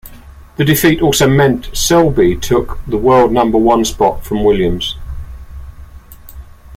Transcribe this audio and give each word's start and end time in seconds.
The 0.57 0.65
defeat 0.65 0.99
also 1.03 1.29
meant 1.29 1.65
that 1.65 1.77
Selby 1.77 2.35
took 2.35 2.83
the 2.87 2.97
world 2.97 3.31
number 3.31 3.59
one 3.59 3.85
spot 3.85 4.23
from 4.25 4.43
Williams. 4.43 4.95